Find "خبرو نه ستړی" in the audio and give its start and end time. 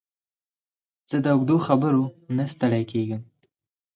1.67-2.83